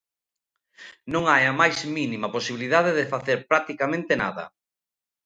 Non 1.13 1.23
hai 1.31 1.43
a 1.51 1.53
máis 1.61 1.77
mínima 1.97 2.33
posibilidade 2.35 2.91
de 2.99 3.09
facer 3.13 3.37
practicamente 3.51 4.13
nada. 4.23 4.45